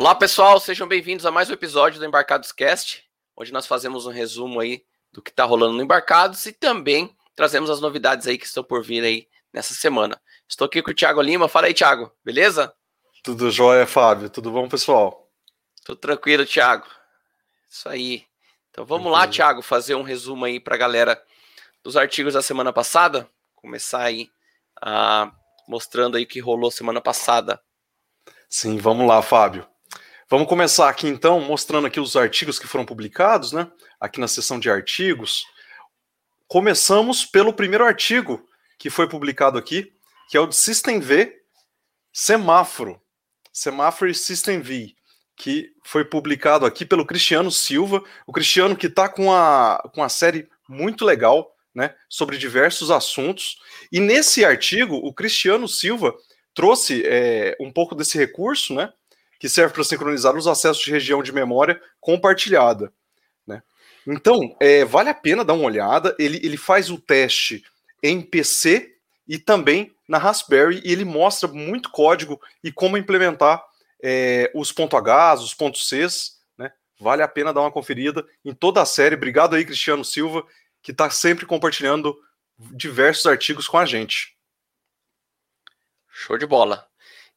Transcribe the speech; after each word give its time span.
Olá 0.00 0.14
pessoal, 0.14 0.58
sejam 0.58 0.88
bem-vindos 0.88 1.26
a 1.26 1.30
mais 1.30 1.50
um 1.50 1.52
episódio 1.52 2.00
do 2.00 2.06
Embarcados 2.06 2.52
Cast, 2.52 3.04
onde 3.36 3.52
nós 3.52 3.66
fazemos 3.66 4.06
um 4.06 4.10
resumo 4.10 4.58
aí 4.58 4.82
do 5.12 5.20
que 5.20 5.28
está 5.28 5.44
rolando 5.44 5.74
no 5.74 5.82
Embarcados 5.82 6.46
e 6.46 6.54
também 6.54 7.14
trazemos 7.36 7.68
as 7.68 7.82
novidades 7.82 8.26
aí 8.26 8.38
que 8.38 8.46
estão 8.46 8.64
por 8.64 8.82
vir 8.82 9.04
aí 9.04 9.28
nessa 9.52 9.74
semana. 9.74 10.18
Estou 10.48 10.64
aqui 10.64 10.80
com 10.80 10.90
o 10.90 10.94
Thiago 10.94 11.20
Lima. 11.20 11.50
Fala 11.50 11.66
aí, 11.66 11.74
Thiago, 11.74 12.10
beleza? 12.24 12.72
Tudo 13.22 13.50
jóia, 13.50 13.86
Fábio. 13.86 14.30
Tudo 14.30 14.50
bom, 14.50 14.66
pessoal? 14.70 15.30
Tudo 15.84 15.98
tranquilo, 15.98 16.46
Thiago. 16.46 16.86
Isso 17.68 17.86
aí. 17.86 18.24
Então 18.70 18.86
vamos 18.86 19.12
lá, 19.12 19.28
Thiago, 19.28 19.60
fazer 19.60 19.96
um 19.96 20.02
resumo 20.02 20.46
aí 20.46 20.58
para 20.58 20.76
a 20.76 20.78
galera 20.78 21.22
dos 21.84 21.94
artigos 21.94 22.32
da 22.32 22.40
semana 22.40 22.72
passada. 22.72 23.28
Começar 23.54 24.04
aí 24.04 24.30
ah, 24.80 25.30
mostrando 25.68 26.16
aí 26.16 26.22
o 26.22 26.26
que 26.26 26.40
rolou 26.40 26.70
semana 26.70 27.02
passada. 27.02 27.60
Sim, 28.48 28.78
vamos 28.78 29.06
lá, 29.06 29.20
Fábio. 29.20 29.68
Vamos 30.30 30.46
começar 30.46 30.88
aqui 30.88 31.08
então, 31.08 31.40
mostrando 31.40 31.88
aqui 31.88 31.98
os 31.98 32.14
artigos 32.14 32.56
que 32.56 32.68
foram 32.68 32.86
publicados, 32.86 33.50
né? 33.50 33.68
Aqui 33.98 34.20
na 34.20 34.28
seção 34.28 34.60
de 34.60 34.70
artigos. 34.70 35.44
Começamos 36.46 37.24
pelo 37.24 37.52
primeiro 37.52 37.84
artigo 37.84 38.48
que 38.78 38.88
foi 38.88 39.08
publicado 39.08 39.58
aqui, 39.58 39.92
que 40.28 40.36
é 40.36 40.40
o 40.40 40.46
de 40.46 40.54
System 40.54 41.00
V 41.00 41.36
Semáforo. 42.12 43.02
Semáforo 43.52 44.14
System 44.14 44.60
V, 44.60 44.94
que 45.34 45.72
foi 45.82 46.04
publicado 46.04 46.64
aqui 46.64 46.86
pelo 46.86 47.04
Cristiano 47.04 47.50
Silva. 47.50 48.00
O 48.24 48.32
Cristiano 48.32 48.76
que 48.76 48.86
está 48.86 49.08
com 49.08 49.32
a, 49.32 49.82
com 49.92 50.00
a 50.00 50.08
série 50.08 50.48
muito 50.68 51.04
legal, 51.04 51.52
né? 51.74 51.92
Sobre 52.08 52.38
diversos 52.38 52.92
assuntos. 52.92 53.58
E 53.90 53.98
nesse 53.98 54.44
artigo, 54.44 54.94
o 54.94 55.12
Cristiano 55.12 55.66
Silva 55.66 56.14
trouxe 56.54 57.02
é, 57.04 57.56
um 57.60 57.72
pouco 57.72 57.96
desse 57.96 58.16
recurso, 58.16 58.72
né? 58.72 58.92
Que 59.40 59.48
serve 59.48 59.72
para 59.72 59.82
sincronizar 59.82 60.36
os 60.36 60.46
acessos 60.46 60.84
de 60.84 60.90
região 60.90 61.22
de 61.22 61.32
memória 61.32 61.80
compartilhada. 61.98 62.92
Né? 63.46 63.62
Então, 64.06 64.54
é, 64.60 64.84
vale 64.84 65.08
a 65.08 65.14
pena 65.14 65.42
dar 65.42 65.54
uma 65.54 65.64
olhada. 65.64 66.14
Ele, 66.18 66.38
ele 66.44 66.58
faz 66.58 66.90
o 66.90 66.98
teste 66.98 67.64
em 68.02 68.20
PC 68.20 68.94
e 69.26 69.38
também 69.38 69.96
na 70.06 70.18
Raspberry, 70.18 70.82
e 70.84 70.92
ele 70.92 71.04
mostra 71.04 71.48
muito 71.48 71.90
código 71.90 72.38
e 72.62 72.70
como 72.70 72.98
implementar 72.98 73.64
é, 74.02 74.50
os 74.54 74.72
.h, 74.72 75.34
os 75.34 75.56
.cs. 75.88 76.38
Né? 76.58 76.70
Vale 76.98 77.22
a 77.22 77.28
pena 77.28 77.52
dar 77.52 77.62
uma 77.62 77.72
conferida 77.72 78.26
em 78.44 78.52
toda 78.52 78.82
a 78.82 78.86
série. 78.86 79.14
Obrigado 79.14 79.56
aí, 79.56 79.64
Cristiano 79.64 80.04
Silva, 80.04 80.44
que 80.82 80.90
está 80.90 81.08
sempre 81.08 81.46
compartilhando 81.46 82.14
diversos 82.58 83.24
artigos 83.24 83.66
com 83.66 83.78
a 83.78 83.86
gente. 83.86 84.36
Show 86.10 86.36
de 86.36 86.44
bola. 86.44 86.86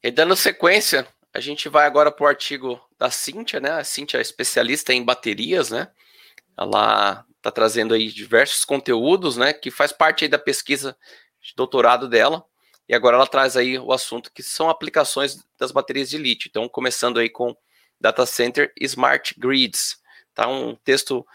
E 0.02 0.12
dando 0.12 0.36
sequência, 0.36 1.08
a 1.34 1.40
gente 1.40 1.68
vai 1.68 1.86
agora 1.86 2.12
para 2.12 2.24
o 2.24 2.28
artigo 2.28 2.80
da 2.98 3.10
Cíntia, 3.10 3.60
né? 3.60 3.72
A 3.72 3.84
Cíntia 3.84 4.20
é 4.20 4.22
especialista 4.22 4.94
em 4.94 5.04
baterias, 5.04 5.72
né? 5.72 5.92
Ela 6.56 7.26
está 7.38 7.50
trazendo 7.52 7.94
aí 7.94 8.10
diversos 8.10 8.64
conteúdos, 8.64 9.36
né? 9.36 9.52
Que 9.52 9.72
faz 9.72 9.92
parte 9.92 10.24
aí 10.24 10.30
da 10.30 10.38
pesquisa 10.38 10.96
de 11.42 11.54
doutorado 11.56 12.08
dela. 12.08 12.46
E 12.88 12.94
agora 12.94 13.18
ela 13.18 13.26
traz 13.26 13.58
aí 13.58 13.80
o 13.80 13.92
assunto 13.92 14.32
que 14.32 14.44
são 14.44 14.70
aplicações 14.70 15.44
das 15.58 15.72
baterias 15.72 16.10
de 16.10 16.18
lítio. 16.18 16.50
Então, 16.50 16.70
começando 16.70 17.18
aí 17.18 17.30
com 17.30 17.56
Data 18.00 18.26
Center 18.26 18.72
Smart 18.80 19.34
Grids. 19.40 19.98
Tá 20.36 20.48
um 20.48 20.76
texto 20.76 21.26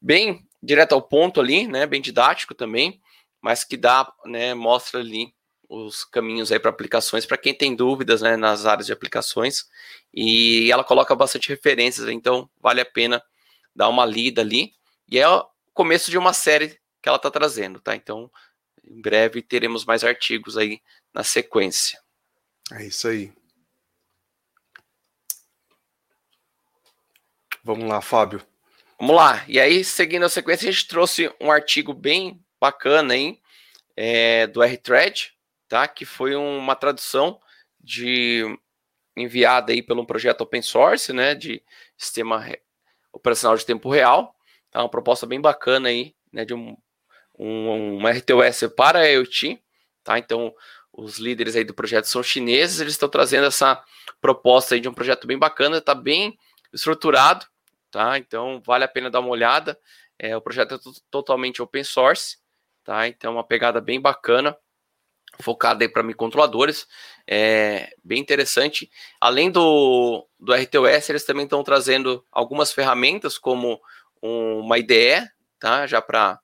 bem 0.00 0.46
direto 0.62 0.94
ao 0.94 1.02
ponto 1.02 1.40
ali, 1.40 1.66
né? 1.68 1.84
Bem 1.86 2.00
didático 2.00 2.54
também, 2.54 3.02
mas 3.40 3.64
que 3.64 3.76
dá, 3.76 4.10
né? 4.24 4.54
Mostra 4.54 5.00
ali 5.00 5.34
os 5.72 6.04
caminhos 6.04 6.52
aí 6.52 6.60
para 6.60 6.70
aplicações 6.70 7.24
para 7.24 7.38
quem 7.38 7.54
tem 7.54 7.74
dúvidas 7.74 8.20
né, 8.20 8.36
nas 8.36 8.66
áreas 8.66 8.86
de 8.86 8.92
aplicações. 8.92 9.68
E 10.12 10.70
ela 10.70 10.84
coloca 10.84 11.14
bastante 11.14 11.48
referências, 11.48 12.08
então 12.08 12.48
vale 12.60 12.80
a 12.80 12.84
pena 12.84 13.22
dar 13.74 13.88
uma 13.88 14.04
lida 14.04 14.42
ali. 14.42 14.74
E 15.08 15.18
é 15.18 15.28
o 15.28 15.46
começo 15.72 16.10
de 16.10 16.18
uma 16.18 16.32
série 16.32 16.78
que 17.00 17.08
ela 17.08 17.16
está 17.16 17.30
trazendo, 17.30 17.80
tá? 17.80 17.96
Então, 17.96 18.30
em 18.84 19.00
breve 19.00 19.40
teremos 19.42 19.84
mais 19.84 20.04
artigos 20.04 20.58
aí 20.58 20.80
na 21.12 21.24
sequência. 21.24 21.98
É 22.72 22.84
isso 22.84 23.08
aí. 23.08 23.32
Vamos 27.64 27.88
lá, 27.88 28.00
Fábio. 28.00 28.44
Vamos 28.98 29.16
lá. 29.16 29.44
E 29.48 29.58
aí, 29.58 29.84
seguindo 29.84 30.24
a 30.24 30.28
sequência, 30.28 30.68
a 30.68 30.72
gente 30.72 30.86
trouxe 30.86 31.32
um 31.40 31.50
artigo 31.50 31.94
bem 31.94 32.40
bacana 32.60 33.14
aí, 33.14 33.40
é, 33.96 34.46
do 34.46 34.62
R-Thread, 34.62 35.32
tá? 35.72 35.88
Que 35.88 36.04
foi 36.04 36.36
uma 36.36 36.76
tradução 36.76 37.40
de 37.80 38.44
enviada 39.16 39.72
aí 39.72 39.82
pelo 39.82 40.02
um 40.02 40.04
projeto 40.04 40.42
open 40.42 40.60
source, 40.60 41.14
né? 41.14 41.34
De 41.34 41.62
sistema 41.96 42.46
operacional 43.10 43.56
de 43.56 43.64
tempo 43.64 43.88
real. 43.88 44.36
Tá? 44.70 44.82
Uma 44.82 44.90
proposta 44.90 45.24
bem 45.24 45.40
bacana 45.40 45.88
aí, 45.88 46.14
né? 46.30 46.44
De 46.44 46.52
um, 46.52 46.76
um, 47.38 48.02
um 48.02 48.06
RTOS 48.06 48.70
para 48.76 49.08
IoT, 49.08 49.62
tá? 50.04 50.18
Então, 50.18 50.54
os 50.92 51.16
líderes 51.16 51.56
aí 51.56 51.64
do 51.64 51.72
projeto 51.72 52.04
são 52.04 52.22
chineses, 52.22 52.78
eles 52.78 52.92
estão 52.92 53.08
trazendo 53.08 53.46
essa 53.46 53.82
proposta 54.20 54.74
aí 54.74 54.80
de 54.80 54.90
um 54.90 54.94
projeto 54.94 55.26
bem 55.26 55.38
bacana, 55.38 55.78
está 55.78 55.94
bem 55.94 56.38
estruturado, 56.70 57.46
tá? 57.90 58.18
Então, 58.18 58.60
vale 58.62 58.84
a 58.84 58.88
pena 58.88 59.08
dar 59.08 59.20
uma 59.20 59.30
olhada. 59.30 59.80
É, 60.18 60.36
o 60.36 60.42
projeto 60.42 60.74
é 60.74 60.78
totalmente 61.10 61.62
open 61.62 61.82
source, 61.82 62.36
tá? 62.84 63.08
Então, 63.08 63.30
é 63.32 63.34
uma 63.36 63.44
pegada 63.44 63.80
bem 63.80 63.98
bacana 63.98 64.54
focada 65.40 65.84
aí 65.84 65.88
para 65.88 66.02
microcontroladores, 66.02 66.86
é 67.26 67.94
bem 68.04 68.20
interessante. 68.20 68.90
Além 69.20 69.50
do, 69.50 70.26
do 70.38 70.52
RTOS, 70.52 71.08
eles 71.10 71.24
também 71.24 71.44
estão 71.44 71.62
trazendo 71.62 72.24
algumas 72.30 72.72
ferramentas 72.72 73.38
como 73.38 73.80
uma 74.20 74.78
IDE, 74.78 75.28
tá? 75.58 75.86
Já 75.86 76.00
para 76.00 76.40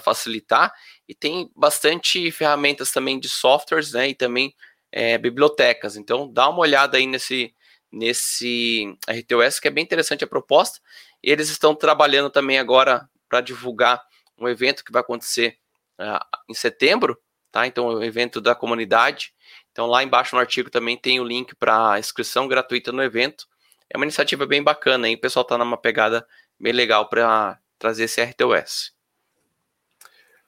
facilitar, 0.00 0.72
e 1.08 1.14
tem 1.14 1.50
bastante 1.56 2.30
ferramentas 2.30 2.90
também 2.90 3.18
de 3.18 3.28
softwares, 3.28 3.92
né? 3.92 4.08
E 4.08 4.14
também 4.14 4.54
é, 4.92 5.18
bibliotecas. 5.18 5.96
Então, 5.96 6.30
dá 6.30 6.48
uma 6.48 6.60
olhada 6.60 6.96
aí 6.96 7.06
nesse, 7.06 7.54
nesse 7.90 8.96
RTOS, 9.08 9.60
que 9.60 9.68
é 9.68 9.70
bem 9.70 9.84
interessante 9.84 10.24
a 10.24 10.28
proposta. 10.28 10.80
Eles 11.22 11.48
estão 11.50 11.74
trabalhando 11.74 12.30
também 12.30 12.58
agora 12.58 13.08
para 13.28 13.40
divulgar 13.40 14.02
um 14.38 14.48
evento 14.48 14.84
que 14.84 14.92
vai 14.92 15.00
acontecer 15.00 15.58
uh, 16.00 16.24
em 16.48 16.54
setembro, 16.54 17.18
tá? 17.50 17.66
Então, 17.66 17.86
o 17.86 18.02
evento 18.02 18.40
da 18.40 18.54
comunidade. 18.54 19.32
Então, 19.72 19.86
lá 19.86 20.02
embaixo 20.02 20.34
no 20.34 20.40
artigo 20.40 20.70
também 20.70 20.96
tem 20.96 21.20
o 21.20 21.24
link 21.24 21.54
para 21.54 21.98
inscrição 21.98 22.48
gratuita 22.48 22.92
no 22.92 23.02
evento. 23.02 23.46
É 23.90 23.96
uma 23.96 24.04
iniciativa 24.04 24.46
bem 24.46 24.62
bacana, 24.62 25.08
hein? 25.08 25.14
O 25.14 25.20
pessoal 25.20 25.42
está 25.42 25.56
numa 25.56 25.76
pegada 25.76 26.26
bem 26.58 26.72
legal 26.72 27.08
para 27.08 27.58
trazer 27.78 28.04
esse 28.04 28.22
RTOS. 28.22 28.92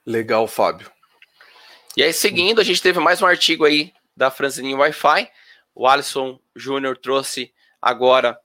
Legal, 0.05 0.47
Fábio. 0.47 0.91
E 1.95 2.03
aí, 2.03 2.13
seguindo, 2.13 2.61
a 2.61 2.63
gente 2.63 2.81
teve 2.81 2.99
mais 2.99 3.21
um 3.21 3.25
artigo 3.25 3.65
aí 3.65 3.93
da 4.15 4.31
Franzini 4.31 4.73
Wi-Fi. 4.73 5.29
O 5.73 5.87
Alisson 5.87 6.39
Júnior 6.55 6.97
trouxe 6.97 7.53
agora 7.81 8.39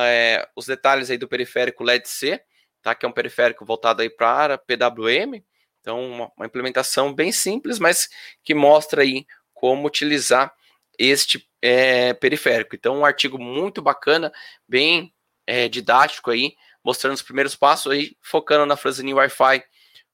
é, 0.00 0.48
os 0.56 0.66
detalhes 0.66 1.10
aí 1.10 1.18
do 1.18 1.28
periférico 1.28 1.84
LED-C, 1.84 2.42
tá? 2.82 2.94
Que 2.94 3.06
é 3.06 3.08
um 3.08 3.12
periférico 3.12 3.64
voltado 3.64 4.02
aí 4.02 4.10
para 4.10 4.58
PWM. 4.58 5.42
Então, 5.80 6.00
uma, 6.00 6.32
uma 6.36 6.46
implementação 6.46 7.14
bem 7.14 7.32
simples, 7.32 7.78
mas 7.78 8.08
que 8.42 8.54
mostra 8.54 9.02
aí 9.02 9.26
como 9.54 9.86
utilizar 9.86 10.52
este 10.98 11.48
é, 11.62 12.12
periférico. 12.14 12.74
Então, 12.74 12.98
um 12.98 13.04
artigo 13.04 13.38
muito 13.38 13.80
bacana, 13.80 14.32
bem 14.68 15.12
é, 15.46 15.68
didático 15.68 16.30
aí, 16.30 16.54
mostrando 16.84 17.14
os 17.14 17.22
primeiros 17.22 17.54
passos 17.54 17.92
aí, 17.92 18.16
focando 18.20 18.66
na 18.66 18.76
Franzini 18.76 19.14
Wi-Fi 19.14 19.62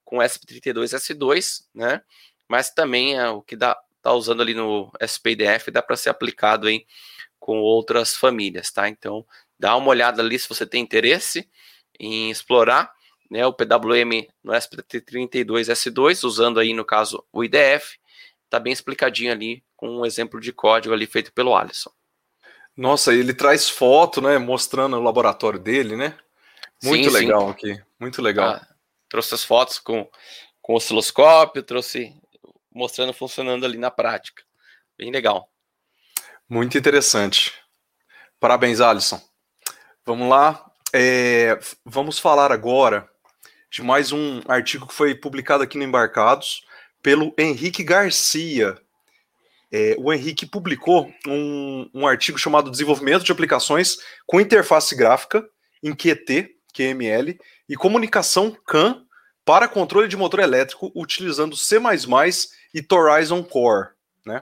com 0.04 0.18
SP32S2, 0.18 1.64
né? 1.74 2.02
Mas 2.48 2.70
também 2.70 3.16
é 3.16 3.28
o 3.28 3.42
que 3.42 3.56
dá 3.56 3.76
tá 4.04 4.12
usando 4.12 4.42
ali 4.42 4.52
no 4.52 4.92
SPDF 5.00 5.70
dá 5.70 5.82
para 5.82 5.96
ser 5.96 6.10
aplicado 6.10 6.66
aí 6.66 6.84
com 7.40 7.60
outras 7.60 8.14
famílias, 8.14 8.70
tá? 8.70 8.86
Então, 8.86 9.26
dá 9.58 9.74
uma 9.76 9.88
olhada 9.88 10.20
ali 10.20 10.38
se 10.38 10.48
você 10.48 10.66
tem 10.66 10.82
interesse 10.82 11.48
em 11.98 12.30
explorar 12.30 12.93
né, 13.30 13.46
o 13.46 13.52
PWM 13.52 14.26
no 14.42 14.52
SPT32S2, 14.52 16.24
usando 16.24 16.60
aí 16.60 16.72
no 16.72 16.84
caso 16.84 17.24
o 17.32 17.42
IDF, 17.42 17.98
está 18.44 18.58
bem 18.58 18.72
explicadinho 18.72 19.32
ali 19.32 19.62
com 19.76 19.88
um 19.88 20.06
exemplo 20.06 20.40
de 20.40 20.52
código 20.52 20.94
ali 20.94 21.06
feito 21.06 21.32
pelo 21.32 21.56
Alisson. 21.56 21.90
Nossa, 22.76 23.14
ele 23.14 23.32
traz 23.32 23.68
foto, 23.68 24.20
né, 24.20 24.38
mostrando 24.38 24.96
o 24.96 25.02
laboratório 25.02 25.58
dele, 25.58 25.96
né? 25.96 26.16
Muito 26.82 27.10
sim, 27.10 27.16
legal 27.16 27.46
sim. 27.46 27.50
aqui, 27.50 27.82
muito 27.98 28.20
legal. 28.20 28.50
Ah, 28.50 28.68
trouxe 29.08 29.34
as 29.34 29.44
fotos 29.44 29.78
com, 29.78 30.08
com 30.60 30.74
osciloscópio, 30.74 31.62
trouxe 31.62 32.14
mostrando 32.72 33.12
funcionando 33.12 33.64
ali 33.64 33.78
na 33.78 33.90
prática. 33.90 34.42
Bem 34.98 35.10
legal. 35.10 35.48
Muito 36.48 36.76
interessante. 36.76 37.52
Parabéns, 38.40 38.80
Alisson. 38.80 39.20
Vamos 40.04 40.28
lá. 40.28 40.70
É, 40.92 41.58
vamos 41.84 42.18
falar 42.18 42.52
agora 42.52 43.08
de 43.74 43.82
mais 43.82 44.12
um 44.12 44.40
artigo 44.46 44.86
que 44.86 44.94
foi 44.94 45.16
publicado 45.16 45.64
aqui 45.64 45.76
no 45.76 45.82
Embarcados 45.82 46.64
pelo 47.02 47.34
Henrique 47.36 47.82
Garcia. 47.82 48.78
é, 49.72 49.96
o 49.98 50.12
Henrique 50.12 50.46
publicou 50.46 51.12
um, 51.26 51.90
um 51.92 52.06
artigo 52.06 52.38
chamado 52.38 52.70
Desenvolvimento 52.70 53.24
de 53.24 53.32
aplicações 53.32 53.96
com 54.28 54.40
interface 54.40 54.94
gráfica 54.94 55.44
em 55.82 55.92
QT, 55.92 56.54
QML, 56.72 57.36
e 57.68 57.74
comunicação 57.74 58.56
CAN 58.64 59.04
para 59.44 59.66
controle 59.66 60.06
de 60.06 60.16
motor 60.16 60.38
elétrico 60.38 60.92
utilizando 60.94 61.56
C++ 61.56 61.76
e 62.72 62.94
Horizon 62.94 63.42
Core. 63.42 63.88
Né? 64.24 64.40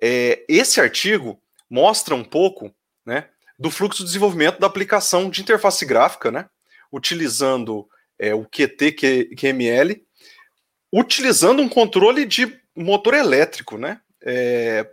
É, 0.00 0.44
esse 0.48 0.80
artigo 0.80 1.42
mostra 1.68 2.14
um 2.14 2.22
pouco 2.22 2.72
né, 3.04 3.28
do 3.58 3.72
fluxo 3.72 4.02
de 4.02 4.06
desenvolvimento 4.06 4.60
da 4.60 4.68
aplicação 4.68 5.28
de 5.28 5.42
interface 5.42 5.84
gráfica, 5.84 6.30
né, 6.30 6.48
utilizando 6.92 7.88
é, 8.18 8.34
o 8.34 8.44
QT 8.44 8.92
QML, 9.36 10.04
utilizando 10.92 11.60
um 11.60 11.68
controle 11.68 12.24
de 12.24 12.60
motor 12.74 13.14
elétrico, 13.14 13.78
né, 13.78 14.00
é, 14.22 14.88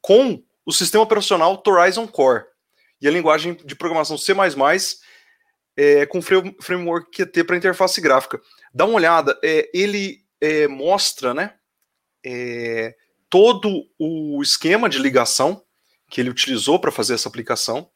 com 0.00 0.42
o 0.64 0.72
sistema 0.72 1.02
operacional 1.02 1.62
Horizon 1.66 2.06
Core 2.06 2.44
e 3.00 3.08
a 3.08 3.10
linguagem 3.10 3.54
de 3.64 3.74
programação 3.74 4.18
C++ 4.18 4.34
é, 5.76 6.06
com 6.06 6.20
framework 6.20 7.10
QT 7.10 7.44
para 7.44 7.56
interface 7.56 8.00
gráfica. 8.00 8.40
Dá 8.74 8.84
uma 8.84 8.96
olhada, 8.96 9.38
é, 9.42 9.70
ele 9.72 10.24
é, 10.40 10.66
mostra, 10.66 11.32
né, 11.32 11.54
é, 12.24 12.94
todo 13.30 13.86
o 13.98 14.42
esquema 14.42 14.88
de 14.88 14.98
ligação 14.98 15.62
que 16.10 16.20
ele 16.20 16.30
utilizou 16.30 16.78
para 16.78 16.90
fazer 16.90 17.14
essa 17.14 17.28
aplicação 17.28 17.90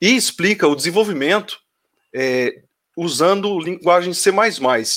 e 0.00 0.16
explica 0.16 0.66
o 0.66 0.74
desenvolvimento 0.74 1.60
é, 2.14 2.62
usando 2.96 3.58
linguagem 3.58 4.12
C++ 4.12 4.30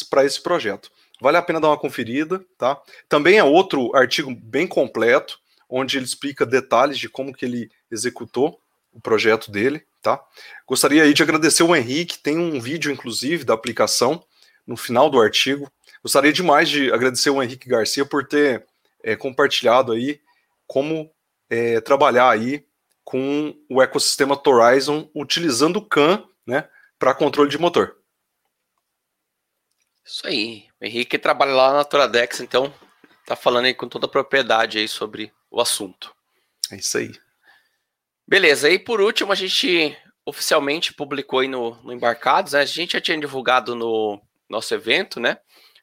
para 0.10 0.26
esse 0.26 0.42
projeto. 0.42 0.92
Vale 1.22 1.38
a 1.38 1.42
pena 1.42 1.62
dar 1.62 1.70
uma 1.70 1.78
conferida, 1.78 2.44
tá? 2.58 2.80
Também 3.08 3.38
é 3.38 3.44
outro 3.44 3.96
artigo 3.96 4.34
bem 4.36 4.68
completo, 4.68 5.40
onde 5.70 5.98
ele 5.98 6.06
explica 6.06 6.46
detalhes 6.46 6.98
de 6.98 7.10
como 7.10 7.34
que 7.34 7.46
ele 7.46 7.72
executou 7.90 8.60
o 8.94 9.00
projeto 9.00 9.50
dele, 9.50 9.84
tá? 10.02 10.22
Gostaria 10.68 11.04
aí 11.04 11.14
de 11.14 11.24
agradecer 11.24 11.64
o 11.64 11.76
Henrique, 11.76 12.20
tem 12.20 12.38
um 12.38 12.60
vídeo, 12.60 12.92
inclusive, 12.92 13.44
da 13.44 13.54
aplicação 13.54 14.24
no 14.66 14.78
final 14.78 15.10
do 15.10 15.20
artigo. 15.20 15.72
Gostaria 16.04 16.32
demais 16.32 16.70
de 16.70 16.92
agradecer 16.92 17.30
o 17.30 17.42
Henrique 17.42 17.70
Garcia 17.70 18.06
por 18.06 18.28
ter 18.28 18.66
é, 19.04 19.16
compartilhado 19.16 19.92
aí 19.92 20.20
como 20.68 21.10
é, 21.50 21.80
trabalhar 21.82 22.30
aí 22.30 22.66
com 23.04 23.56
o 23.70 23.82
ecossistema 23.82 24.40
Horizon 24.46 25.10
utilizando 25.14 25.78
o 25.78 25.86
CAN, 25.86 26.24
né, 26.46 26.68
para 27.00 27.14
controle 27.14 27.50
de 27.50 27.58
motor. 27.58 27.98
Isso 30.06 30.28
aí. 30.28 30.68
O 30.80 30.86
Henrique 30.86 31.18
trabalha 31.18 31.54
lá 31.54 31.74
na 31.74 31.84
Turadex, 31.84 32.40
então 32.40 32.74
tá 33.26 33.36
falando 33.36 33.66
aí 33.66 33.74
com 33.74 33.90
toda 33.90 34.06
a 34.06 34.10
propriedade 34.10 34.78
aí 34.78 34.88
sobre 34.88 35.34
o 35.50 35.60
assunto. 35.60 36.16
É 36.72 36.76
isso 36.76 36.98
aí. 36.98 37.12
Beleza, 38.28 38.70
e 38.70 38.78
por 38.78 39.02
último 39.02 39.32
a 39.32 39.36
gente 39.36 39.98
oficialmente 40.26 40.94
publicou 40.94 41.40
aí 41.40 41.48
no, 41.48 41.76
no 41.84 41.94
Embarcados, 41.94 42.54
né? 42.54 42.62
a 42.62 42.66
gente 42.66 42.94
já 42.94 43.02
tinha 43.02 43.20
divulgado 43.20 43.76
no 43.76 44.20
nosso 44.50 44.74
evento, 44.74 45.20
né? 45.20 45.38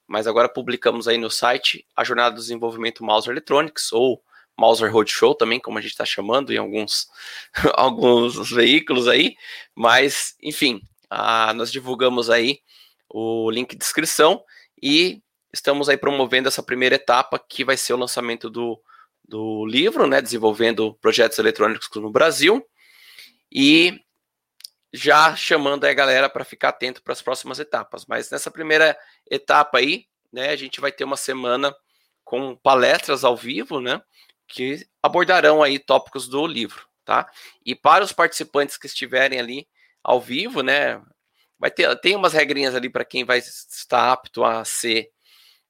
Mas 0.07 0.27
agora 0.27 0.49
publicamos 0.49 1.07
aí 1.07 1.17
no 1.17 1.31
site 1.31 1.87
a 1.97 2.03
Jornada 2.05 2.35
do 2.35 2.41
Desenvolvimento 2.41 3.05
Mouse 3.05 3.31
Electronics, 3.31 3.93
ou 3.93 4.23
Mauser 4.59 4.93
Roadshow 4.93 5.35
também, 5.35 5.59
como 5.59 5.79
a 5.79 5.81
gente 5.81 5.93
está 5.93 6.05
chamando 6.05 6.53
em 6.53 6.59
alguns, 6.59 7.09
alguns 7.75 8.51
veículos 8.51 9.09
aí. 9.09 9.35
Mas, 9.75 10.37
enfim, 10.43 10.83
a, 11.13 11.53
nós 11.53 11.71
divulgamos 11.71 12.31
aí 12.31 12.61
o 13.09 13.51
link 13.51 13.73
de 13.73 13.77
descrição 13.77 14.43
e 14.83 15.23
estamos 15.53 15.89
aí 15.89 15.97
promovendo 15.97 16.49
essa 16.49 16.63
primeira 16.63 16.95
etapa 16.95 17.39
que 17.39 17.65
vai 17.65 17.77
ser 17.77 17.93
o 17.93 17.99
lançamento 17.99 18.49
do, 18.49 18.83
do 19.23 19.67
livro, 19.67 20.07
né, 20.07 20.23
desenvolvendo 20.23 20.95
projetos 20.95 21.39
eletrônicos 21.39 21.89
no 21.97 22.11
Brasil 22.11 22.67
e 23.53 24.01
já 24.91 25.37
chamando 25.37 25.85
a 25.85 25.93
galera 25.93 26.31
para 26.31 26.45
ficar 26.45 26.71
atento 26.71 27.03
para 27.03 27.13
as 27.13 27.21
próximas 27.21 27.59
etapas. 27.59 28.07
Mas 28.07 28.31
nessa 28.31 28.51
primeira 28.51 28.97
etapa 29.31 29.79
aí, 29.79 30.07
né, 30.33 30.49
a 30.49 30.57
gente 30.57 30.81
vai 30.81 30.91
ter 30.91 31.05
uma 31.05 31.17
semana 31.17 31.75
com 32.25 32.57
palestras 32.57 33.23
ao 33.23 33.37
vivo, 33.37 33.81
né, 33.81 34.01
que 34.49 34.87
abordarão 35.03 35.63
aí 35.63 35.79
tópicos 35.79 36.27
do 36.27 36.47
livro, 36.47 36.87
tá? 37.05 37.31
E 37.65 37.75
para 37.75 38.05
os 38.05 38.13
participantes 38.13 38.79
que 38.79 38.87
estiverem 38.87 39.39
ali 39.39 39.67
ao 40.03 40.21
vivo, 40.21 40.63
né, 40.63 41.01
vai 41.59 41.71
ter 41.71 41.95
tem 42.01 42.17
umas 42.17 42.33
regrinhas 42.33 42.75
ali 42.75 42.91
para 42.91 43.05
quem 43.05 43.25
vai 43.25 43.39
estar 43.39 44.13
apto 44.13 44.45
a 44.45 44.65
ser 44.65 45.11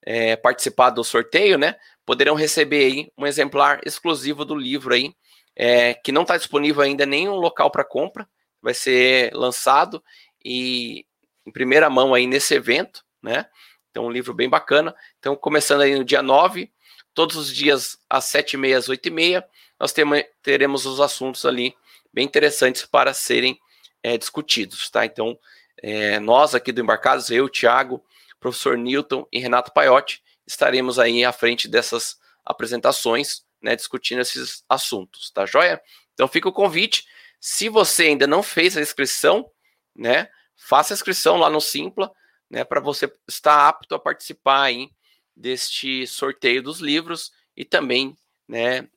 é, 0.02 0.36
participar 0.36 0.90
do 0.90 1.04
sorteio, 1.04 1.58
né? 1.58 1.76
Poderão 2.04 2.34
receber 2.34 2.84
aí 2.84 3.12
um 3.16 3.26
exemplar 3.26 3.80
exclusivo 3.84 4.44
do 4.44 4.54
livro 4.54 4.94
aí, 4.94 5.14
é, 5.54 5.94
que 5.94 6.10
não 6.10 6.22
está 6.22 6.36
disponível 6.36 6.82
ainda 6.82 7.04
em 7.04 7.08
nenhum 7.08 7.34
local 7.34 7.70
para 7.70 7.84
compra, 7.84 8.28
vai 8.60 8.74
ser 8.74 9.32
lançado 9.34 10.02
e 10.44 11.06
em 11.46 11.52
primeira 11.52 11.88
mão 11.90 12.14
aí 12.14 12.26
nesse 12.26 12.54
evento, 12.54 13.04
né? 13.22 13.46
Então, 13.90 14.06
um 14.06 14.10
livro 14.10 14.32
bem 14.32 14.48
bacana. 14.48 14.94
Então, 15.18 15.36
começando 15.36 15.82
aí 15.82 15.94
no 15.94 16.04
dia 16.04 16.22
9, 16.22 16.72
todos 17.12 17.36
os 17.36 17.54
dias 17.54 17.98
às 18.08 18.24
7h30, 18.24 18.76
às 18.76 18.88
8h30, 18.88 19.44
nós 19.78 19.94
teremos 20.42 20.86
os 20.86 21.00
assuntos 21.00 21.44
ali 21.44 21.74
bem 22.12 22.24
interessantes 22.24 22.86
para 22.86 23.12
serem 23.12 23.58
é, 24.02 24.18
discutidos, 24.18 24.90
tá? 24.90 25.04
Então, 25.04 25.38
é, 25.82 26.18
nós 26.18 26.54
aqui 26.54 26.72
do 26.72 26.80
Embarcados, 26.80 27.30
eu, 27.30 27.48
Thiago, 27.48 28.04
professor 28.40 28.76
Newton 28.76 29.26
e 29.32 29.38
Renato 29.38 29.72
Paiotti, 29.72 30.22
estaremos 30.46 30.98
aí 30.98 31.24
à 31.24 31.32
frente 31.32 31.68
dessas 31.68 32.18
apresentações, 32.44 33.44
né, 33.60 33.76
discutindo 33.76 34.20
esses 34.20 34.64
assuntos, 34.68 35.30
tá 35.30 35.46
joia? 35.46 35.80
Então 36.12 36.26
fica 36.26 36.48
o 36.48 36.52
convite, 36.52 37.06
se 37.40 37.68
você 37.68 38.04
ainda 38.04 38.26
não 38.26 38.42
fez 38.42 38.76
a 38.76 38.80
inscrição, 38.80 39.48
né, 39.94 40.28
faça 40.56 40.92
a 40.92 40.96
inscrição 40.96 41.36
lá 41.36 41.48
no 41.48 41.60
Simpla, 41.60 42.10
né, 42.50 42.64
para 42.64 42.80
você 42.80 43.10
estar 43.28 43.68
apto 43.68 43.94
a 43.94 43.98
participar 43.98 44.62
aí 44.62 44.90
deste 45.34 46.06
sorteio 46.06 46.62
dos 46.62 46.80
livros 46.80 47.32
e 47.56 47.64
também, 47.64 48.16
né, 48.48 48.88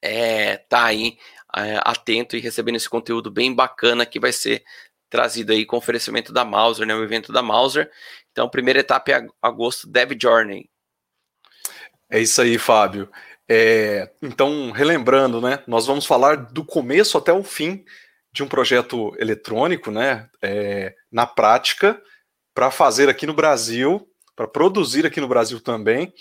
é, 0.00 0.58
tá 0.58 0.84
aí 0.84 1.18
é, 1.66 1.80
atento 1.82 2.36
e 2.36 2.40
recebendo 2.40 2.76
esse 2.76 2.88
conteúdo 2.88 3.30
bem 3.30 3.54
bacana 3.54 4.06
que 4.06 4.20
vai 4.20 4.32
ser 4.32 4.64
trazido 5.10 5.52
aí 5.52 5.64
com 5.64 5.76
oferecimento 5.76 6.32
da 6.32 6.44
Mauser, 6.44 6.86
né, 6.86 6.94
o 6.94 7.02
evento 7.02 7.32
da 7.32 7.42
Mauser. 7.42 7.90
Então, 8.30 8.48
primeira 8.48 8.80
etapa 8.80 9.10
é 9.10 9.26
agosto, 9.42 9.88
Dev 9.88 10.12
Journey. 10.20 10.68
É 12.10 12.20
isso 12.20 12.40
aí, 12.40 12.58
Fábio. 12.58 13.10
É, 13.48 14.10
então, 14.22 14.70
relembrando, 14.70 15.40
né, 15.40 15.62
nós 15.66 15.86
vamos 15.86 16.04
falar 16.04 16.36
do 16.36 16.64
começo 16.64 17.16
até 17.16 17.32
o 17.32 17.42
fim 17.42 17.84
de 18.32 18.42
um 18.42 18.48
projeto 18.48 19.14
eletrônico, 19.18 19.90
né, 19.90 20.28
é, 20.42 20.94
na 21.10 21.26
prática, 21.26 22.00
para 22.54 22.70
fazer 22.70 23.08
aqui 23.08 23.26
no 23.26 23.32
Brasil, 23.32 24.06
para 24.36 24.46
produzir 24.46 25.06
aqui 25.06 25.20
no 25.20 25.28
Brasil 25.28 25.60
também. 25.60 26.12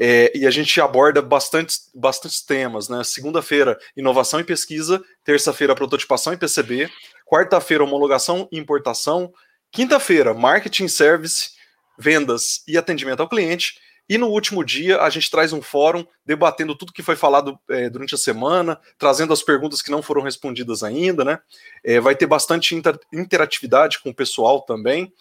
É, 0.00 0.30
e 0.32 0.46
a 0.46 0.50
gente 0.50 0.80
aborda 0.80 1.20
bastantes, 1.20 1.90
bastantes 1.92 2.40
temas, 2.40 2.88
né? 2.88 3.02
Segunda-feira, 3.02 3.76
inovação 3.96 4.38
e 4.38 4.44
pesquisa. 4.44 5.02
Terça-feira, 5.24 5.74
prototipação 5.74 6.32
e 6.32 6.36
PCB. 6.36 6.88
Quarta-feira, 7.26 7.82
homologação 7.82 8.48
e 8.52 8.58
importação. 8.58 9.32
Quinta-feira, 9.72 10.32
marketing 10.32 10.86
service, 10.86 11.50
vendas 11.98 12.62
e 12.68 12.78
atendimento 12.78 13.20
ao 13.20 13.28
cliente. 13.28 13.80
E 14.08 14.16
no 14.16 14.28
último 14.28 14.64
dia, 14.64 15.02
a 15.02 15.10
gente 15.10 15.30
traz 15.30 15.52
um 15.52 15.60
fórum 15.60 16.06
debatendo 16.24 16.74
tudo 16.74 16.92
que 16.92 17.02
foi 17.02 17.14
falado 17.14 17.58
é, 17.68 17.90
durante 17.90 18.14
a 18.14 18.18
semana, 18.18 18.80
trazendo 18.96 19.32
as 19.32 19.42
perguntas 19.42 19.82
que 19.82 19.90
não 19.90 20.00
foram 20.00 20.22
respondidas 20.22 20.82
ainda, 20.82 21.24
né? 21.24 21.38
É, 21.84 22.00
vai 22.00 22.16
ter 22.16 22.26
bastante 22.26 22.74
inter 22.74 22.98
interatividade 23.12 23.98
com 24.00 24.08
o 24.08 24.14
pessoal 24.14 24.62
também. 24.62 25.12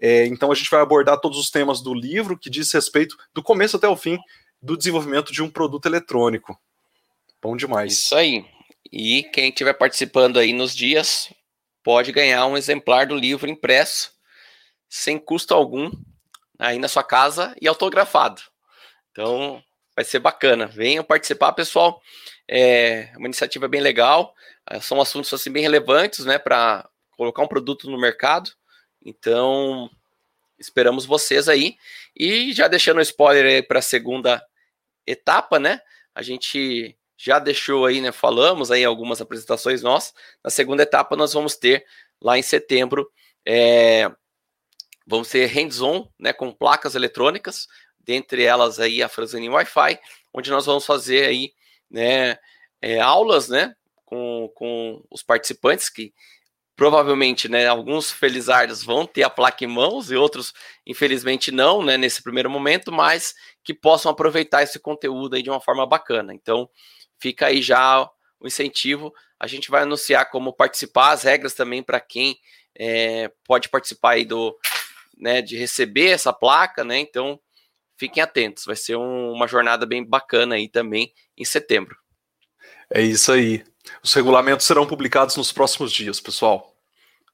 É, 0.00 0.26
então 0.26 0.52
a 0.52 0.54
gente 0.54 0.70
vai 0.70 0.80
abordar 0.80 1.18
todos 1.18 1.38
os 1.38 1.50
temas 1.50 1.80
do 1.80 1.92
livro 1.92 2.38
que 2.38 2.48
diz 2.48 2.72
respeito 2.72 3.16
do 3.34 3.42
começo 3.42 3.76
até 3.76 3.88
o 3.88 3.96
fim 3.96 4.18
do 4.62 4.76
desenvolvimento 4.76 5.32
de 5.32 5.42
um 5.42 5.50
produto 5.50 5.86
eletrônico. 5.86 6.58
Bom 7.42 7.56
demais. 7.56 7.92
Isso 7.92 8.14
aí. 8.14 8.44
E 8.92 9.24
quem 9.32 9.48
estiver 9.48 9.74
participando 9.74 10.38
aí 10.38 10.52
nos 10.52 10.74
dias 10.74 11.32
pode 11.82 12.12
ganhar 12.12 12.46
um 12.46 12.56
exemplar 12.56 13.06
do 13.06 13.16
livro 13.16 13.48
impresso 13.48 14.12
sem 14.88 15.18
custo 15.18 15.52
algum 15.52 15.90
aí 16.58 16.78
na 16.78 16.88
sua 16.88 17.02
casa 17.02 17.54
e 17.60 17.68
autografado. 17.68 18.42
Então 19.10 19.62
vai 19.94 20.04
ser 20.04 20.18
bacana. 20.18 20.66
Venham 20.66 21.04
participar, 21.04 21.52
pessoal. 21.52 22.00
É 22.48 23.10
uma 23.16 23.26
iniciativa 23.26 23.66
bem 23.66 23.80
legal. 23.80 24.34
São 24.80 25.00
assuntos 25.00 25.32
assim 25.32 25.50
bem 25.50 25.62
relevantes, 25.62 26.24
né, 26.24 26.38
para 26.38 26.88
colocar 27.16 27.42
um 27.42 27.48
produto 27.48 27.90
no 27.90 27.98
mercado. 27.98 28.50
Então, 29.04 29.88
esperamos 30.58 31.06
vocês 31.06 31.48
aí. 31.48 31.76
E 32.14 32.52
já 32.52 32.68
deixando 32.68 32.98
o 32.98 33.02
spoiler 33.02 33.46
aí 33.46 33.62
para 33.62 33.78
a 33.78 33.82
segunda 33.82 34.44
etapa, 35.06 35.58
né? 35.58 35.80
A 36.14 36.22
gente 36.22 36.96
já 37.16 37.38
deixou 37.38 37.86
aí, 37.86 38.00
né? 38.00 38.12
Falamos 38.12 38.70
aí 38.70 38.84
algumas 38.84 39.20
apresentações 39.20 39.82
nossas. 39.82 40.12
Na 40.42 40.50
segunda 40.50 40.82
etapa, 40.82 41.16
nós 41.16 41.32
vamos 41.32 41.56
ter 41.56 41.86
lá 42.20 42.36
em 42.36 42.42
setembro. 42.42 43.10
É, 43.46 44.10
vamos 45.06 45.28
ter 45.28 45.46
hands-on, 45.46 46.08
né? 46.18 46.32
Com 46.32 46.52
placas 46.52 46.94
eletrônicas, 46.94 47.68
dentre 48.06 48.44
elas 48.44 48.78
aí 48.78 49.02
a 49.02 49.08
Franzani 49.08 49.48
Wi-Fi, 49.48 49.98
onde 50.32 50.50
nós 50.50 50.64
vamos 50.64 50.86
fazer 50.86 51.26
aí 51.26 51.52
né, 51.90 52.38
é, 52.80 53.00
aulas, 53.00 53.48
né, 53.48 53.74
com, 54.04 54.50
com 54.54 55.02
os 55.10 55.22
participantes 55.22 55.88
que 55.88 56.14
provavelmente, 56.76 57.48
né, 57.48 57.66
alguns 57.66 58.12
felizardos 58.12 58.84
vão 58.84 59.06
ter 59.06 59.22
a 59.22 59.30
placa 59.30 59.64
em 59.64 59.66
mãos 59.66 60.10
e 60.10 60.14
outros, 60.14 60.52
infelizmente, 60.86 61.50
não, 61.50 61.82
né, 61.82 61.96
nesse 61.96 62.22
primeiro 62.22 62.50
momento, 62.50 62.92
mas 62.92 63.34
que 63.64 63.72
possam 63.72 64.12
aproveitar 64.12 64.62
esse 64.62 64.78
conteúdo 64.78 65.34
aí 65.34 65.42
de 65.42 65.48
uma 65.48 65.60
forma 65.60 65.86
bacana. 65.86 66.34
Então, 66.34 66.68
fica 67.18 67.46
aí 67.46 67.62
já 67.62 68.02
o 68.38 68.46
incentivo. 68.46 69.12
A 69.40 69.46
gente 69.46 69.70
vai 69.70 69.82
anunciar 69.82 70.30
como 70.30 70.52
participar, 70.52 71.12
as 71.12 71.22
regras 71.22 71.54
também 71.54 71.82
para 71.82 71.98
quem 71.98 72.38
é, 72.78 73.32
pode 73.42 73.70
participar 73.70 74.10
aí 74.10 74.26
do, 74.26 74.54
né, 75.16 75.40
de 75.40 75.56
receber 75.56 76.08
essa 76.08 76.32
placa, 76.32 76.84
né? 76.84 76.98
Então, 76.98 77.40
fiquem 77.96 78.22
atentos. 78.22 78.64
Vai 78.64 78.76
ser 78.76 78.96
um, 78.96 79.32
uma 79.32 79.48
jornada 79.48 79.86
bem 79.86 80.04
bacana 80.04 80.56
aí 80.56 80.68
também 80.68 81.12
em 81.36 81.44
setembro. 81.44 81.96
É 82.90 83.00
isso 83.00 83.32
aí. 83.32 83.64
Os 84.02 84.12
regulamentos 84.12 84.66
serão 84.66 84.86
publicados 84.86 85.36
nos 85.36 85.52
próximos 85.52 85.92
dias, 85.92 86.20
pessoal. 86.20 86.74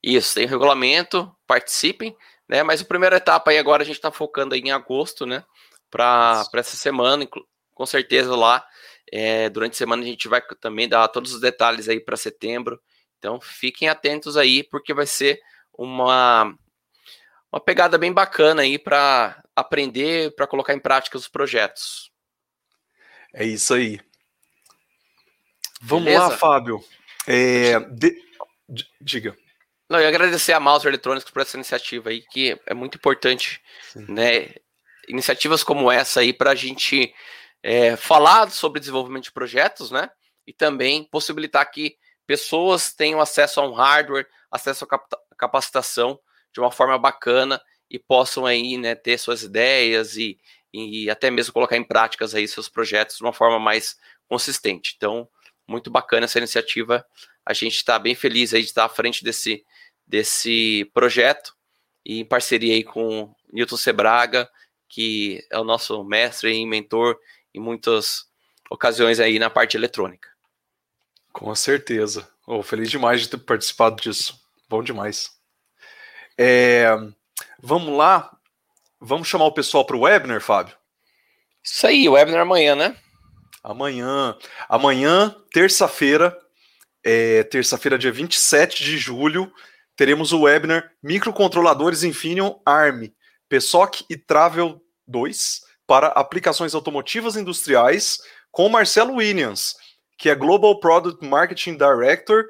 Isso, 0.02 0.34
tem 0.34 0.46
regulamento, 0.46 1.30
participem, 1.46 2.16
né? 2.48 2.62
Mas 2.62 2.80
a 2.80 2.84
primeira 2.84 3.16
etapa 3.16 3.50
aí 3.50 3.58
agora 3.58 3.82
a 3.82 3.86
gente 3.86 3.96
está 3.96 4.10
focando 4.10 4.54
aí 4.54 4.60
em 4.60 4.72
agosto, 4.72 5.24
né? 5.24 5.44
Para 5.90 6.44
essa 6.54 6.76
semana, 6.76 7.26
com 7.74 7.86
certeza 7.86 8.34
lá. 8.34 8.64
É, 9.12 9.48
durante 9.50 9.74
a 9.74 9.76
semana 9.76 10.02
a 10.02 10.06
gente 10.06 10.26
vai 10.26 10.40
também 10.60 10.88
dar 10.88 11.06
todos 11.08 11.34
os 11.34 11.40
detalhes 11.40 11.88
aí 11.88 12.00
para 12.00 12.16
setembro. 12.16 12.80
Então 13.18 13.40
fiquem 13.40 13.88
atentos 13.88 14.36
aí, 14.36 14.64
porque 14.64 14.92
vai 14.92 15.06
ser 15.06 15.38
uma, 15.76 16.54
uma 17.52 17.60
pegada 17.60 17.98
bem 17.98 18.12
bacana 18.12 18.62
aí 18.62 18.78
para 18.78 19.42
aprender, 19.54 20.34
para 20.34 20.46
colocar 20.46 20.72
em 20.72 20.80
prática 20.80 21.18
os 21.18 21.28
projetos. 21.28 22.10
É 23.34 23.44
isso 23.44 23.74
aí. 23.74 24.00
Vamos 25.82 26.04
Beleza? 26.04 26.28
lá, 26.28 26.36
Fábio. 26.38 26.82
É, 27.26 27.78
de... 27.80 28.16
Diga. 29.00 29.36
Não, 29.88 30.00
eu 30.00 30.08
agradecer 30.08 30.54
a 30.54 30.60
Mouse 30.60 30.86
Electronics 30.86 31.30
por 31.30 31.42
essa 31.42 31.56
iniciativa 31.56 32.08
aí, 32.08 32.22
que 32.22 32.58
é 32.66 32.72
muito 32.72 32.96
importante, 32.96 33.60
Sim. 33.92 34.06
né? 34.08 34.54
Iniciativas 35.06 35.62
como 35.62 35.92
essa 35.92 36.20
aí 36.20 36.32
para 36.32 36.52
a 36.52 36.54
gente 36.54 37.12
é, 37.62 37.96
falar 37.96 38.50
sobre 38.50 38.80
desenvolvimento 38.80 39.24
de 39.24 39.32
projetos, 39.32 39.90
né? 39.90 40.08
E 40.46 40.52
também 40.52 41.04
possibilitar 41.04 41.70
que 41.70 41.96
pessoas 42.26 42.94
tenham 42.94 43.20
acesso 43.20 43.60
a 43.60 43.68
um 43.68 43.72
hardware, 43.72 44.26
acesso 44.50 44.86
a 44.90 45.36
capacitação 45.36 46.18
de 46.52 46.60
uma 46.60 46.70
forma 46.70 46.98
bacana 46.98 47.60
e 47.90 47.98
possam 47.98 48.46
aí, 48.46 48.76
né, 48.76 48.94
ter 48.94 49.18
suas 49.18 49.42
ideias 49.42 50.16
e, 50.16 50.38
e 50.72 51.10
até 51.10 51.30
mesmo 51.30 51.52
colocar 51.52 51.76
em 51.76 51.84
práticas 51.84 52.34
aí 52.34 52.48
seus 52.48 52.68
projetos 52.68 53.16
de 53.16 53.22
uma 53.22 53.32
forma 53.32 53.58
mais 53.58 53.98
consistente. 54.28 54.94
Então, 54.96 55.28
muito 55.66 55.90
bacana 55.90 56.24
essa 56.24 56.38
iniciativa. 56.38 57.04
A 57.44 57.52
gente 57.52 57.76
está 57.76 57.98
bem 57.98 58.14
feliz 58.14 58.54
aí 58.54 58.62
de 58.62 58.68
estar 58.68 58.84
à 58.84 58.88
frente 58.88 59.22
desse, 59.22 59.64
desse 60.06 60.90
projeto 60.94 61.54
e 62.04 62.20
em 62.20 62.24
parceria 62.24 62.74
aí 62.74 62.84
com 62.84 63.34
Newton 63.52 63.76
Sebraga, 63.76 64.48
que 64.88 65.44
é 65.50 65.58
o 65.58 65.64
nosso 65.64 66.02
mestre 66.04 66.52
e 66.52 66.66
mentor 66.66 67.18
em 67.54 67.60
muitas 67.60 68.26
ocasiões 68.70 69.20
aí 69.20 69.38
na 69.38 69.50
parte 69.50 69.76
eletrônica. 69.76 70.28
Com 71.32 71.54
certeza. 71.54 72.28
Oh, 72.46 72.62
feliz 72.62 72.90
demais 72.90 73.20
de 73.20 73.28
ter 73.28 73.38
participado 73.38 74.00
disso. 74.00 74.40
Bom 74.68 74.82
demais. 74.82 75.41
É, 76.44 76.88
vamos 77.62 77.96
lá. 77.96 78.36
Vamos 79.00 79.28
chamar 79.28 79.44
o 79.44 79.52
pessoal 79.52 79.84
para 79.84 79.96
o 79.96 80.00
webinar, 80.00 80.40
Fábio? 80.40 80.76
Isso 81.62 81.86
aí, 81.86 82.08
o 82.08 82.14
webinar 82.14 82.40
amanhã, 82.40 82.74
né? 82.74 82.96
Amanhã. 83.62 84.36
Amanhã, 84.68 85.36
terça-feira, 85.52 86.36
é, 87.04 87.44
terça-feira, 87.44 87.96
dia 87.96 88.10
27 88.10 88.82
de 88.82 88.98
julho, 88.98 89.52
teremos 89.94 90.32
o 90.32 90.40
webinar 90.40 90.90
Microcontroladores 91.00 92.02
Infineon 92.02 92.54
ARM, 92.66 93.12
PSOC 93.48 94.04
e 94.10 94.16
Travel 94.16 94.82
2 95.06 95.60
para 95.86 96.08
aplicações 96.08 96.74
automotivas 96.74 97.36
industriais 97.36 98.18
com 98.50 98.68
Marcelo 98.68 99.14
Williams, 99.14 99.76
que 100.18 100.28
é 100.28 100.34
Global 100.34 100.80
Product 100.80 101.24
Marketing 101.24 101.76
Director 101.76 102.46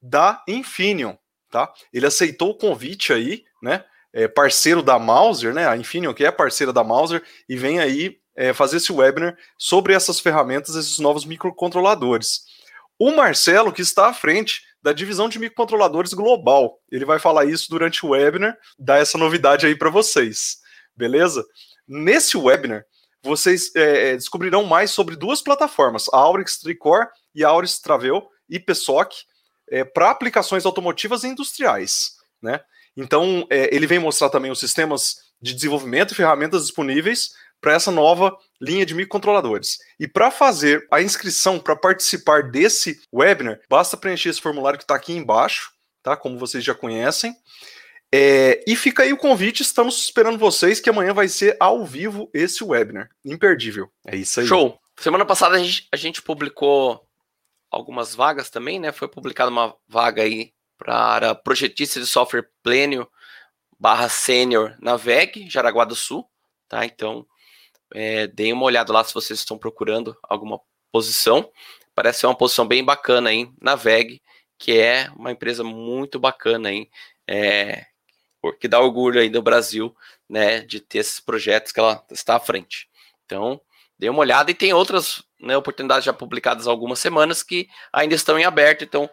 da 0.00 0.42
Infineon, 0.48 1.16
tá? 1.50 1.72
Ele 1.92 2.06
aceitou 2.06 2.50
o 2.50 2.56
convite 2.56 3.12
aí, 3.12 3.44
né? 3.62 3.84
É 4.12 4.26
parceiro 4.26 4.82
da 4.82 4.98
Mauser, 4.98 5.52
né? 5.52 5.66
A 5.68 5.76
Infineon 5.76 6.14
que 6.14 6.24
é 6.24 6.30
parceira 6.30 6.72
da 6.72 6.82
Mauser 6.82 7.22
e 7.48 7.56
vem 7.56 7.78
aí 7.78 8.18
é, 8.34 8.52
fazer 8.52 8.76
esse 8.76 8.92
webinar 8.92 9.36
sobre 9.58 9.94
essas 9.94 10.20
ferramentas, 10.20 10.74
esses 10.74 10.98
novos 10.98 11.24
microcontroladores. 11.24 12.44
O 12.98 13.10
Marcelo, 13.10 13.72
que 13.72 13.82
está 13.82 14.08
à 14.08 14.14
frente 14.14 14.62
da 14.82 14.92
divisão 14.92 15.28
de 15.28 15.38
microcontroladores 15.38 16.14
global, 16.14 16.78
ele 16.90 17.04
vai 17.04 17.18
falar 17.18 17.44
isso 17.44 17.68
durante 17.68 18.06
o 18.06 18.10
webinar, 18.10 18.56
dar 18.78 18.98
essa 18.98 19.18
novidade 19.18 19.66
aí 19.66 19.76
para 19.76 19.90
vocês, 19.90 20.58
beleza? 20.94 21.44
Nesse 21.88 22.36
webinar, 22.36 22.84
vocês 23.22 23.74
é, 23.74 24.10
é, 24.10 24.16
descobrirão 24.16 24.64
mais 24.64 24.90
sobre 24.90 25.16
duas 25.16 25.42
plataformas, 25.42 26.08
a 26.12 26.18
Aurix 26.18 26.58
Tricor 26.58 27.08
e 27.34 27.44
a 27.44 27.48
Aurix 27.48 27.80
Travel 27.80 28.28
e 28.48 28.58
PSOC, 28.58 29.14
é, 29.70 29.84
para 29.84 30.10
aplicações 30.10 30.64
automotivas 30.66 31.24
e 31.24 31.28
industriais, 31.28 32.12
né? 32.42 32.60
Então, 32.96 33.46
é, 33.50 33.74
ele 33.74 33.86
vem 33.86 33.98
mostrar 33.98 34.30
também 34.30 34.50
os 34.50 34.58
sistemas 34.58 35.16
de 35.40 35.52
desenvolvimento 35.54 36.12
e 36.12 36.14
ferramentas 36.14 36.62
disponíveis 36.62 37.30
para 37.60 37.74
essa 37.74 37.90
nova 37.90 38.36
linha 38.60 38.86
de 38.86 38.94
microcontroladores. 38.94 39.78
E 39.98 40.08
para 40.08 40.30
fazer 40.30 40.86
a 40.90 41.02
inscrição 41.02 41.58
para 41.58 41.76
participar 41.76 42.50
desse 42.50 43.00
webinar, 43.12 43.60
basta 43.68 43.96
preencher 43.96 44.30
esse 44.30 44.40
formulário 44.40 44.78
que 44.78 44.84
está 44.84 44.94
aqui 44.94 45.12
embaixo, 45.12 45.70
tá? 46.02 46.16
Como 46.16 46.38
vocês 46.38 46.64
já 46.64 46.74
conhecem. 46.74 47.34
É, 48.12 48.62
e 48.66 48.76
fica 48.76 49.02
aí 49.02 49.12
o 49.12 49.16
convite, 49.16 49.62
estamos 49.62 50.04
esperando 50.04 50.38
vocês 50.38 50.80
que 50.80 50.88
amanhã 50.88 51.12
vai 51.12 51.28
ser 51.28 51.56
ao 51.58 51.84
vivo 51.84 52.30
esse 52.32 52.62
webinar. 52.64 53.10
Imperdível. 53.24 53.90
É 54.06 54.16
isso 54.16 54.40
aí. 54.40 54.46
Show! 54.46 54.78
Semana 54.98 55.26
passada 55.26 55.56
a 55.56 55.58
gente, 55.58 55.86
a 55.92 55.96
gente 55.96 56.22
publicou 56.22 57.05
algumas 57.70 58.14
vagas 58.14 58.50
também, 58.50 58.78
né? 58.78 58.92
Foi 58.92 59.08
publicada 59.08 59.50
uma 59.50 59.74
vaga 59.88 60.22
aí 60.22 60.52
para 60.78 61.34
projetista 61.34 62.00
de 62.00 62.06
software 62.06 62.48
plênio 62.62 63.08
barra 63.78 64.08
sênior 64.08 64.76
na 64.80 64.96
VEG, 64.96 65.48
Jaraguá 65.48 65.84
do 65.84 65.94
Sul, 65.94 66.28
tá? 66.68 66.84
Então, 66.84 67.26
é, 67.94 68.26
deem 68.26 68.52
uma 68.52 68.64
olhada 68.64 68.92
lá 68.92 69.04
se 69.04 69.14
vocês 69.14 69.38
estão 69.38 69.58
procurando 69.58 70.16
alguma 70.22 70.60
posição. 70.90 71.50
Parece 71.94 72.20
ser 72.20 72.26
uma 72.26 72.36
posição 72.36 72.66
bem 72.66 72.84
bacana 72.84 73.30
aí 73.30 73.50
na 73.60 73.74
VEG, 73.74 74.20
que 74.58 74.78
é 74.78 75.10
uma 75.16 75.32
empresa 75.32 75.62
muito 75.62 76.18
bacana 76.18 76.68
aí, 76.68 76.88
é, 77.28 77.86
que 78.60 78.68
dá 78.68 78.80
orgulho 78.80 79.20
aí 79.20 79.28
do 79.28 79.42
Brasil, 79.42 79.94
né, 80.28 80.60
de 80.60 80.80
ter 80.80 80.98
esses 80.98 81.20
projetos 81.20 81.72
que 81.72 81.80
ela 81.80 82.04
está 82.10 82.36
à 82.36 82.40
frente. 82.40 82.88
Então, 83.24 83.60
dê 83.98 84.08
uma 84.08 84.20
olhada 84.20 84.50
e 84.50 84.54
tem 84.54 84.72
outras 84.72 85.22
né, 85.40 85.56
oportunidades 85.56 86.04
já 86.04 86.12
publicadas 86.12 86.66
há 86.66 86.70
algumas 86.70 86.98
semanas 86.98 87.42
que 87.42 87.68
ainda 87.92 88.14
estão 88.14 88.38
em 88.38 88.44
aberto, 88.44 88.84
então 88.84 89.08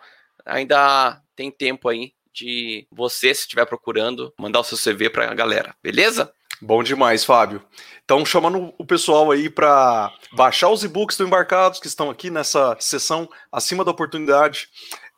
ainda 0.45 1.21
tem 1.35 1.51
tempo 1.51 1.89
aí 1.89 2.13
de 2.33 2.87
você, 2.91 3.33
se 3.33 3.41
estiver 3.41 3.65
procurando, 3.65 4.33
mandar 4.39 4.59
o 4.59 4.63
seu 4.63 4.77
CV 4.77 5.09
para 5.09 5.29
a 5.29 5.35
galera, 5.35 5.75
beleza? 5.83 6.33
Bom 6.61 6.81
demais, 6.81 7.25
Fábio. 7.25 7.61
Então, 8.03 8.25
chamando 8.25 8.73
o 8.77 8.85
pessoal 8.85 9.31
aí 9.31 9.49
para 9.49 10.11
baixar 10.31 10.69
os 10.69 10.83
e-books 10.83 11.17
do 11.17 11.25
Embarcados, 11.25 11.79
que 11.79 11.87
estão 11.87 12.09
aqui 12.09 12.29
nessa 12.29 12.75
sessão 12.79 13.29
acima 13.51 13.83
da 13.83 13.91
oportunidade. 13.91 14.69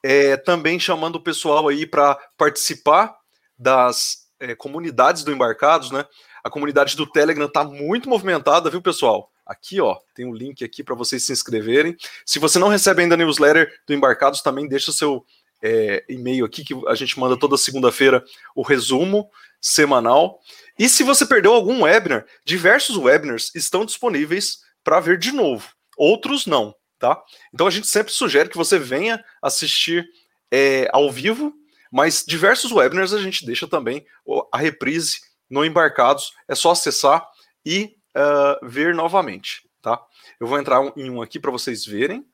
É, 0.04 0.38
também 0.38 0.80
chamando 0.80 1.18
o 1.18 1.24
pessoal 1.24 1.68
aí 1.68 1.86
para 1.86 2.18
participar 2.38 3.16
das 3.58 4.28
é, 4.40 4.56
comunidades 4.56 5.24
do 5.24 5.32
Embarcados, 5.32 5.92
né? 5.92 6.06
A 6.44 6.50
comunidade 6.50 6.96
do 6.96 7.10
Telegram 7.10 7.46
está 7.46 7.64
muito 7.64 8.10
movimentada, 8.10 8.70
viu, 8.70 8.82
pessoal? 8.82 9.32
Aqui, 9.46 9.80
ó, 9.80 9.98
tem 10.16 10.26
um 10.26 10.34
link 10.34 10.64
aqui 10.64 10.84
para 10.84 10.96
vocês 10.96 11.24
se 11.24 11.32
inscreverem. 11.32 11.96
Se 12.26 12.40
você 12.40 12.58
não 12.58 12.68
recebe 12.68 13.02
ainda 13.02 13.16
a 13.16 13.18
newsletter 13.18 13.72
do 13.86 13.94
Embarcados, 13.94 14.42
também 14.42 14.68
deixa 14.68 14.92
seu 14.92 15.26
é, 15.62 16.04
e-mail 16.10 16.46
aqui, 16.46 16.64
que 16.64 16.74
a 16.88 16.96
gente 16.96 17.20
manda 17.20 17.38
toda 17.38 17.58
segunda-feira 17.58 18.24
o 18.56 18.62
resumo 18.62 19.30
semanal. 19.62 20.40
E 20.78 20.90
se 20.90 21.04
você 21.04 21.26
perdeu 21.26 21.54
algum 21.54 21.84
webinar, 21.84 22.26
diversos 22.44 22.98
webinars 22.98 23.52
estão 23.56 23.86
disponíveis 23.86 24.60
para 24.84 25.00
ver 25.00 25.18
de 25.18 25.32
novo. 25.32 25.68
Outros 25.98 26.46
não, 26.46 26.76
tá? 27.00 27.22
Então 27.54 27.68
a 27.68 27.72
gente 27.72 27.88
sempre 27.88 28.12
sugere 28.12 28.50
que 28.50 28.58
você 28.58 28.78
venha 28.78 29.24
assistir 29.42 30.06
é, 30.52 30.88
ao 30.92 31.12
vivo, 31.12 31.54
mas 31.92 32.24
diversos 32.26 32.72
webinars 32.72 33.14
a 33.14 33.22
gente 33.22 33.46
deixa 33.46 33.68
também 33.68 34.06
a 34.52 34.58
reprise 34.58 35.20
no 35.50 35.64
Embarcados. 35.64 36.32
É 36.48 36.56
só 36.56 36.72
acessar 36.72 37.26
e 37.66 37.96
uh, 38.16 38.66
ver 38.66 38.94
novamente, 38.96 39.68
tá? 39.82 40.02
Eu 40.40 40.48
vou 40.48 40.60
entrar 40.60 40.82
em 40.96 41.10
um 41.10 41.22
aqui 41.22 41.40
para 41.40 41.52
vocês 41.52 41.86
verem. 41.86 42.26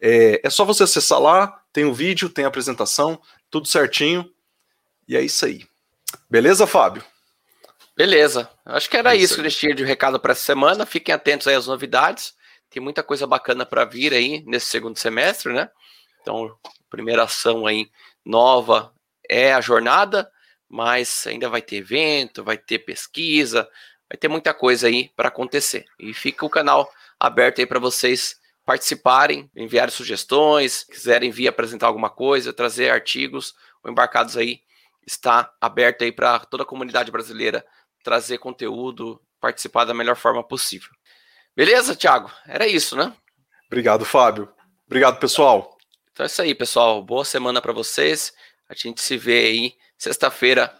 É, 0.00 0.40
é 0.44 0.50
só 0.50 0.64
você 0.64 0.84
acessar 0.84 1.20
lá, 1.20 1.62
tem 1.72 1.84
o 1.84 1.94
vídeo, 1.94 2.28
tem 2.28 2.44
a 2.44 2.48
apresentação, 2.48 3.20
tudo 3.50 3.66
certinho. 3.66 4.30
E 5.06 5.16
é 5.16 5.22
isso 5.22 5.44
aí. 5.44 5.66
Beleza, 6.30 6.66
Fábio? 6.66 7.04
Beleza. 7.96 8.48
Acho 8.64 8.88
que 8.88 8.96
era 8.96 9.14
é 9.14 9.16
isso, 9.16 9.24
isso 9.24 9.34
que 9.34 9.40
eles 9.40 9.56
tinham 9.56 9.74
de 9.74 9.84
recado 9.84 10.20
para 10.20 10.32
essa 10.32 10.44
semana. 10.44 10.86
Fiquem 10.86 11.14
atentos 11.14 11.48
aí 11.48 11.54
às 11.54 11.66
novidades. 11.66 12.34
Tem 12.70 12.82
muita 12.82 13.02
coisa 13.02 13.26
bacana 13.26 13.66
para 13.66 13.84
vir 13.84 14.12
aí 14.12 14.44
nesse 14.46 14.66
segundo 14.66 14.98
semestre, 14.98 15.52
né? 15.52 15.70
Então, 16.20 16.54
primeira 16.90 17.24
ação 17.24 17.66
aí 17.66 17.90
nova 18.24 18.92
é 19.28 19.52
a 19.52 19.60
jornada, 19.60 20.30
mas 20.68 21.26
ainda 21.26 21.48
vai 21.48 21.62
ter 21.62 21.76
evento, 21.76 22.44
vai 22.44 22.58
ter 22.58 22.80
pesquisa, 22.80 23.68
vai 24.08 24.16
ter 24.18 24.28
muita 24.28 24.54
coisa 24.54 24.86
aí 24.86 25.10
para 25.16 25.28
acontecer. 25.28 25.84
E 25.98 26.14
fica 26.14 26.46
o 26.46 26.50
canal 26.50 26.90
aberto 27.18 27.60
aí 27.60 27.66
para 27.66 27.78
vocês 27.78 28.38
participarem, 28.64 29.50
enviarem 29.56 29.94
sugestões, 29.94 30.84
quiserem 30.84 31.30
vir 31.30 31.48
apresentar 31.48 31.86
alguma 31.86 32.10
coisa, 32.10 32.52
trazer 32.52 32.90
artigos 32.90 33.54
ou 33.82 33.90
embarcados 33.90 34.36
aí, 34.36 34.60
está 35.06 35.50
aberto 35.60 36.04
aí 36.04 36.12
para 36.12 36.38
toda 36.40 36.64
a 36.64 36.66
comunidade 36.66 37.10
brasileira 37.10 37.64
trazer 38.02 38.38
conteúdo, 38.38 39.20
participar 39.40 39.84
da 39.84 39.94
melhor 39.94 40.16
forma 40.16 40.42
possível. 40.42 40.90
Beleza, 41.56 41.96
Thiago? 41.96 42.30
Era 42.46 42.66
isso, 42.66 42.96
né? 42.96 43.12
Obrigado, 43.66 44.04
Fábio. 44.04 44.48
Obrigado, 44.86 45.18
pessoal. 45.18 45.76
Então 46.12 46.24
é 46.24 46.26
isso 46.26 46.40
aí, 46.40 46.54
pessoal. 46.54 47.02
Boa 47.02 47.24
semana 47.24 47.60
para 47.60 47.72
vocês. 47.72 48.32
A 48.68 48.74
gente 48.74 49.00
se 49.00 49.16
vê 49.16 49.46
aí 49.46 49.74
sexta-feira. 49.96 50.74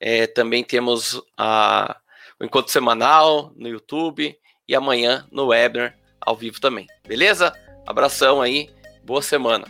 É, 0.00 0.26
também 0.26 0.64
temos 0.64 1.20
a, 1.36 1.96
o 2.42 2.44
encontro 2.44 2.72
semanal 2.72 3.52
no 3.54 3.68
YouTube 3.68 4.36
e 4.66 4.74
amanhã 4.74 5.24
no 5.30 5.46
webinar 5.46 5.96
ao 6.20 6.34
vivo 6.34 6.60
também. 6.60 6.88
Beleza? 7.06 7.52
Abração 7.86 8.42
aí. 8.42 8.68
Boa 9.04 9.22
semana. 9.22 9.64